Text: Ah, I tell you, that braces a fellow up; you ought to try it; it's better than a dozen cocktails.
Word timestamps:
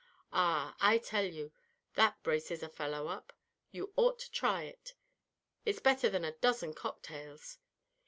Ah, 0.33 0.75
I 0.79 0.97
tell 0.97 1.25
you, 1.25 1.51
that 1.93 2.23
braces 2.23 2.63
a 2.63 2.69
fellow 2.69 3.05
up; 3.07 3.31
you 3.69 3.93
ought 3.95 4.17
to 4.17 4.31
try 4.31 4.63
it; 4.63 4.95
it's 5.63 5.79
better 5.79 6.09
than 6.09 6.25
a 6.25 6.31
dozen 6.39 6.73
cocktails. 6.73 7.59